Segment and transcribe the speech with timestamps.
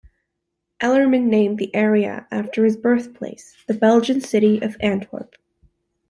[0.79, 5.35] Ellerman named the area after his birthplace, the Belgian city of Antwerp.